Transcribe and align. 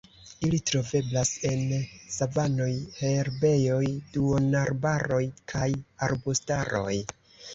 Ili 0.45 0.57
troveblas 0.67 1.31
en 1.49 1.59
savanoj, 2.13 2.69
herbejoj, 3.01 3.83
duonarbaroj 4.15 5.23
kaj 5.53 5.69
arbustaroj. 6.09 6.99